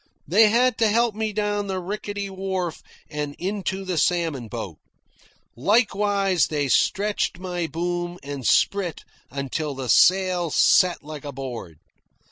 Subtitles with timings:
[0.27, 4.79] They had to help me down the rickety wharf and into the salmon boat.
[5.55, 11.77] Likewise they stretched my boom and sprit until the sail set like a board.